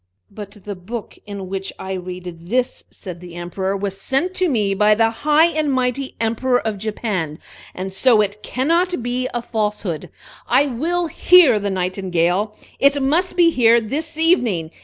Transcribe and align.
"But 0.31 0.63
the 0.63 0.73
book 0.73 1.15
in 1.27 1.47
which 1.47 1.71
I 1.77 1.91
read 1.93 2.47
this," 2.47 2.83
said 2.89 3.21
the 3.21 3.35
Emperor, 3.35 3.77
"was 3.77 4.01
sent 4.01 4.33
to 4.37 4.49
me 4.49 4.73
by 4.73 4.95
the 4.95 5.11
high 5.11 5.45
and 5.45 5.71
mighty 5.71 6.15
Emperor 6.19 6.59
of 6.59 6.79
Japan, 6.79 7.37
and 7.75 7.93
so 7.93 8.19
it 8.19 8.41
cannot 8.41 9.03
be 9.03 9.27
a 9.31 9.43
falsehood. 9.43 10.09
I 10.47 10.65
will 10.65 11.05
hear 11.05 11.59
the 11.59 11.69
Nightingale! 11.69 12.57
It 12.79 12.99
must 12.99 13.37
be 13.37 13.51
here 13.51 13.79
this 13.79 14.17
evening! 14.17 14.71